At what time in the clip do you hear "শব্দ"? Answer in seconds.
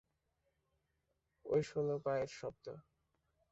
2.39-2.65